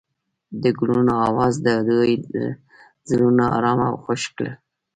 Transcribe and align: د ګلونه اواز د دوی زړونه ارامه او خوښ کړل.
د 0.63 0.63
ګلونه 0.79 1.13
اواز 1.27 1.53
د 1.65 1.67
دوی 1.87 2.11
زړونه 3.09 3.45
ارامه 3.57 3.85
او 3.91 3.97
خوښ 4.03 4.21
کړل. 4.35 4.51